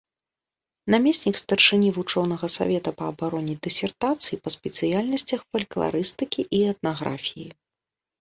[0.93, 7.47] Намеснік старшыні вучонага савета па абароне дысертацый па спецыяльнасцях фалькларыстыкі і этнаграфіі.